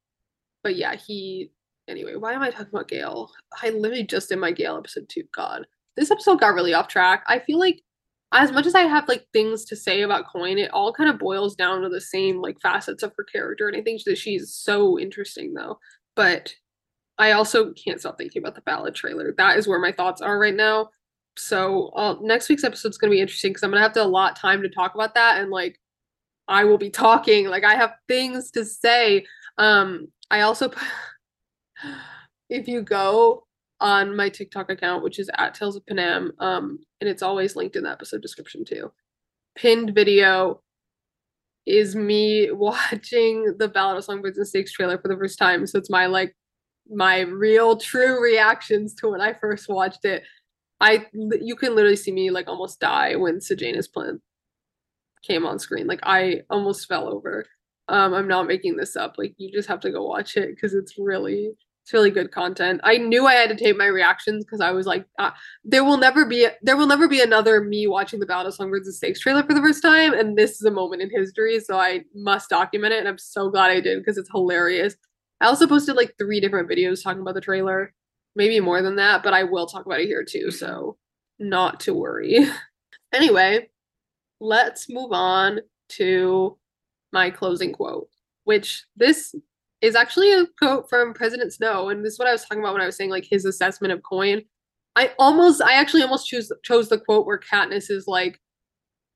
[0.63, 1.51] but yeah, he
[1.87, 3.31] anyway, why am I talking about Gale?
[3.61, 5.23] I literally just in my Gale episode too.
[5.35, 5.65] God.
[5.95, 7.23] This episode got really off track.
[7.27, 7.81] I feel like
[8.33, 11.19] as much as I have like things to say about Coin, it all kind of
[11.19, 13.67] boils down to the same like facets of her character.
[13.67, 15.79] And I think that she's so interesting though.
[16.15, 16.53] But
[17.17, 19.33] I also can't stop thinking about the ballad trailer.
[19.37, 20.89] That is where my thoughts are right now.
[21.37, 23.93] So uh, next week's episode is going to be interesting because I'm going to have
[23.93, 25.39] to allot time to talk about that.
[25.39, 25.79] And like,
[26.47, 27.47] I will be talking.
[27.47, 29.25] Like, I have things to say.
[29.57, 30.71] Um, I also,
[32.49, 33.43] if you go
[33.79, 37.75] on my TikTok account, which is at Tales of Panem, um, and it's always linked
[37.75, 38.91] in the episode description too.
[39.55, 40.61] Pinned video
[41.65, 45.67] is me watching the Ballad of Songbirds and Snakes trailer for the first time.
[45.67, 46.35] So it's my like
[46.89, 50.23] my real true reactions to when I first watched it.
[50.79, 54.21] I you can literally see me like almost die when Sejanus Plinth
[55.23, 55.87] came on screen.
[55.87, 57.45] Like I almost fell over.
[57.89, 59.15] Um, I'm not making this up.
[59.17, 61.51] Like you just have to go watch it because it's really
[61.87, 62.81] it's really good content.
[62.83, 65.95] I knew I had to tape my reactions because I was like, ah, there will
[65.95, 69.21] never be there will never be another me watching the Ballad of Songbirds and Snakes
[69.21, 72.49] trailer for the first time, and this is a moment in history, so I must
[72.49, 74.95] document it, and I'm so glad I did because it's hilarious.
[75.39, 77.93] I also posted like three different videos talking about the trailer,
[78.35, 80.97] maybe more than that, but I will talk about it here too, so
[81.39, 82.47] not to worry.
[83.13, 83.69] anyway,
[84.39, 85.59] let's move on
[85.89, 86.57] to
[87.11, 88.09] my closing quote,
[88.43, 89.33] which this
[89.81, 92.73] is actually a quote from President Snow, and this is what I was talking about
[92.73, 94.41] when I was saying like his assessment of coin.
[94.95, 98.41] I almost, I actually almost choose chose the quote where Katniss is like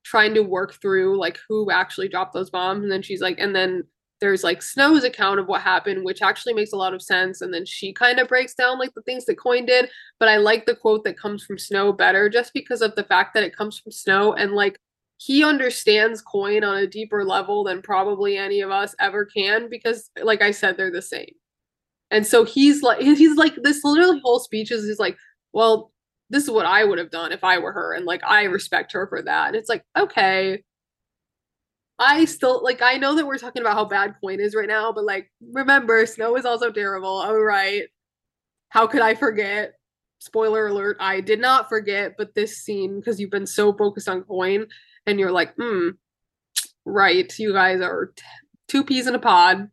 [0.04, 3.56] trying to work through like who actually dropped those bombs, and then she's like, and
[3.56, 3.84] then
[4.20, 7.52] there's like Snow's account of what happened, which actually makes a lot of sense, and
[7.52, 9.90] then she kind of breaks down like the things that Coin did.
[10.20, 13.34] But I like the quote that comes from Snow better, just because of the fact
[13.34, 14.78] that it comes from Snow and like
[15.24, 20.10] he understands coin on a deeper level than probably any of us ever can because
[20.24, 21.34] like i said they're the same.
[22.10, 25.18] And so he's like he's like this literally whole speech is he's like
[25.54, 25.92] well
[26.32, 28.94] this is what i would have done if i were her and like i respect
[28.94, 29.48] her for that.
[29.48, 30.64] And it's like okay.
[32.00, 34.92] I still like i know that we're talking about how bad coin is right now
[34.92, 37.22] but like remember snow is also terrible.
[37.22, 37.84] All right.
[38.70, 39.74] How could i forget?
[40.18, 44.24] Spoiler alert i did not forget but this scene because you've been so focused on
[44.24, 44.66] coin
[45.06, 45.90] and you're like, hmm,
[46.86, 48.24] right, you guys are t-
[48.68, 49.70] two peas in a pod.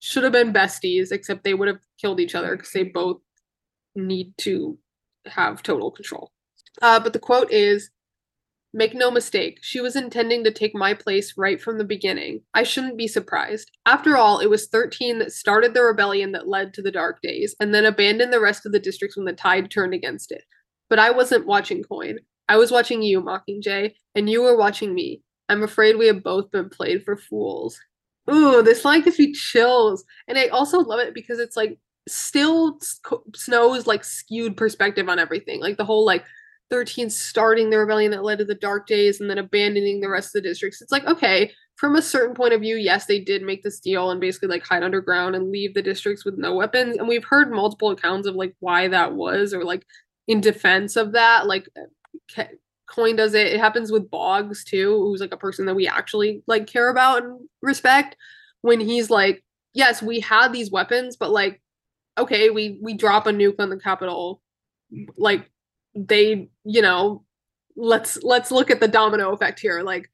[0.00, 3.20] Should have been besties, except they would have killed each other because they both
[3.96, 4.78] need to
[5.26, 6.30] have total control.
[6.80, 7.90] Uh, but the quote is
[8.74, 12.42] Make no mistake, she was intending to take my place right from the beginning.
[12.52, 13.70] I shouldn't be surprised.
[13.86, 17.56] After all, it was 13 that started the rebellion that led to the Dark Days,
[17.58, 20.44] and then abandoned the rest of the districts when the tide turned against it.
[20.90, 22.18] But I wasn't watching Coin.
[22.48, 25.22] I was watching you, Mockingjay, and you were watching me.
[25.48, 27.78] I'm afraid we have both been played for fools.
[28.30, 30.04] Ooh, this line gives me chills.
[30.26, 32.78] And I also love it because it's like still
[33.34, 35.60] Snow's like skewed perspective on everything.
[35.60, 36.24] Like the whole like
[36.70, 40.34] 13 starting the rebellion that led to the dark days and then abandoning the rest
[40.34, 40.82] of the districts.
[40.82, 44.10] It's like, okay, from a certain point of view, yes, they did make this deal
[44.10, 46.96] and basically like hide underground and leave the districts with no weapons.
[46.96, 49.86] And we've heard multiple accounts of like why that was or like
[50.26, 51.46] in defense of that.
[51.46, 51.68] Like
[52.88, 53.48] Coin does it.
[53.48, 57.22] It happens with Boggs too, who's like a person that we actually like care about
[57.22, 58.16] and respect.
[58.62, 59.44] When he's like,
[59.74, 61.60] yes, we had these weapons, but like,
[62.16, 64.42] okay, we we drop a nuke on the Capitol,
[65.16, 65.48] like
[65.94, 67.24] they, you know,
[67.76, 70.10] let's let's look at the domino effect here, like,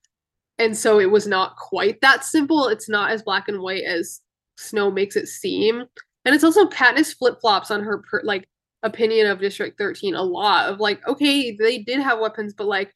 [0.59, 2.69] and so it was not quite that simple.
[2.69, 4.21] It's not as black and white as
[4.59, 5.85] Snow makes it seem,
[6.25, 8.49] and it's also Katniss flip flops on her per, like
[8.85, 12.95] opinion of District 13 a lot of like, okay, they did have weapons, but like,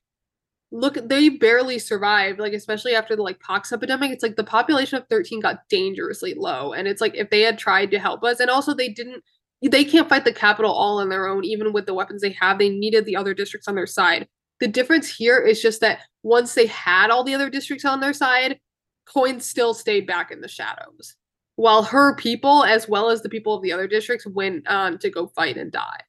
[0.70, 2.38] look, they barely survived.
[2.38, 6.34] Like, especially after the like pox epidemic, it's like the population of 13 got dangerously
[6.34, 6.74] low.
[6.74, 9.24] And it's like if they had tried to help us, and also they didn't,
[9.62, 12.58] they can't fight the Capitol all on their own, even with the weapons they have.
[12.58, 14.28] They needed the other districts on their side.
[14.60, 18.12] The difference here is just that once they had all the other districts on their
[18.12, 18.58] side,
[19.06, 21.16] coins still stayed back in the shadows
[21.58, 25.10] while her people as well as the people of the other districts went on to
[25.10, 26.00] go fight and die.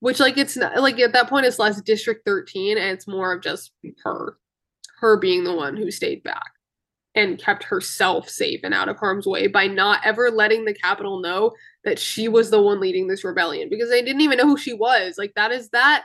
[0.00, 3.32] Which like it's not like at that point it's less district 13 and it's more
[3.32, 3.70] of just
[4.02, 4.36] her
[4.98, 6.50] her being the one who stayed back
[7.14, 11.20] and kept herself safe and out of harm's way by not ever letting the Capitol
[11.20, 11.52] know
[11.84, 14.72] that she was the one leading this rebellion because they didn't even know who she
[14.72, 15.14] was.
[15.16, 16.02] Like that is that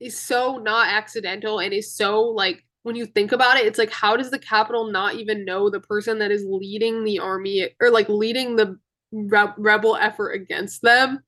[0.00, 3.92] is so not accidental and is so like when you think about it, it's like,
[3.92, 7.90] how does the Capitol not even know the person that is leading the army or
[7.90, 8.78] like leading the
[9.12, 11.20] re- rebel effort against them?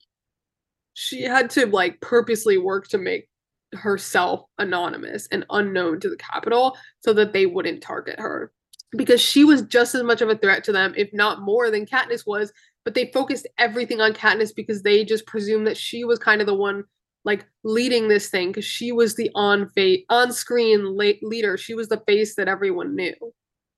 [0.95, 3.29] She had to like purposely work to make
[3.75, 8.53] herself anonymous and unknown to the Capitol so that they wouldn't target her.
[8.97, 11.87] because she was just as much of a threat to them, if not more, than
[11.87, 12.53] Katniss was.
[12.85, 16.47] But they focused everything on Katniss because they just presumed that she was kind of
[16.47, 16.85] the one
[17.25, 21.57] like leading this thing because she was the on face on screen leader.
[21.57, 23.15] She was the face that everyone knew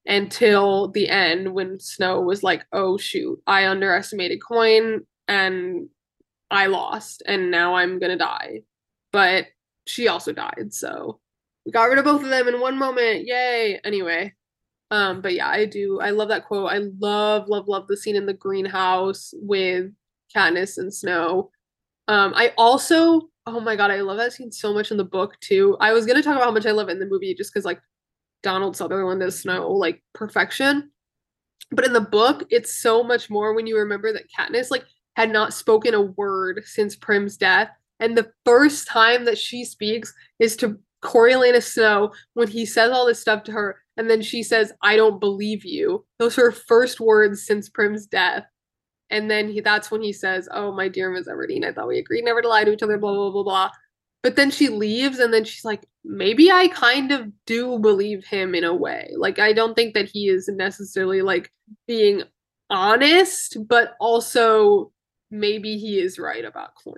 [0.06, 5.88] until the end when Snow was like, "Oh shoot, I underestimated Coin and
[6.50, 8.62] I lost, and now I'm gonna die."
[9.12, 9.48] But
[9.86, 11.20] she also died, so
[11.66, 13.26] we got rid of both of them in one moment.
[13.26, 13.80] Yay!
[13.84, 14.32] Anyway,
[14.92, 16.00] um, but yeah, I do.
[16.00, 16.70] I love that quote.
[16.70, 19.90] I love, love, love the scene in the greenhouse with
[20.36, 21.50] Katniss and Snow.
[22.08, 25.38] Um, I also, oh my god, I love that scene so much in the book
[25.40, 25.76] too.
[25.80, 27.64] I was gonna talk about how much I love it in the movie just because
[27.64, 27.80] like
[28.42, 30.90] Donald Sutherland as Snow, like perfection.
[31.70, 34.84] But in the book, it's so much more when you remember that Katniss like
[35.16, 37.68] had not spoken a word since Prim's death.
[38.00, 43.06] And the first time that she speaks is to Coriolanus Snow when he says all
[43.06, 46.04] this stuff to her, and then she says, I don't believe you.
[46.18, 48.44] Those are her first words since Prim's death.
[49.12, 51.98] And then he, that's when he says, Oh, my dear Miss Everdeen, I thought we
[51.98, 53.70] agreed never to lie to each other, blah, blah, blah, blah.
[54.22, 58.54] But then she leaves, and then she's like, maybe I kind of do believe him
[58.54, 59.10] in a way.
[59.16, 61.52] Like, I don't think that he is necessarily like
[61.86, 62.22] being
[62.70, 64.92] honest, but also
[65.30, 66.94] maybe he is right about Coin.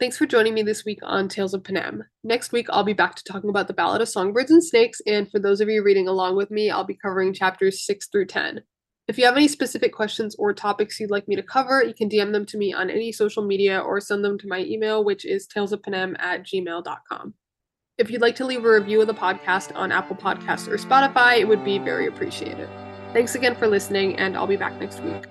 [0.00, 2.04] Thanks for joining me this week on Tales of Panem.
[2.22, 5.30] Next week, I'll be back to talking about the Ballad of Songbirds and Snakes, and
[5.30, 8.62] for those of you reading along with me, I'll be covering chapters 6 through 10.
[9.08, 12.10] If you have any specific questions or topics you'd like me to cover, you can
[12.10, 15.24] DM them to me on any social media or send them to my email, which
[15.24, 17.32] is talesofpanem at gmail.com.
[17.96, 21.38] If you'd like to leave a review of the podcast on Apple Podcasts or Spotify,
[21.38, 22.68] it would be very appreciated.
[23.14, 25.24] Thanks again for listening, and I'll be back next week.